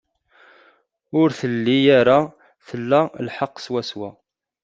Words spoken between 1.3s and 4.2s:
telli ara tla lḥeqq swaswa.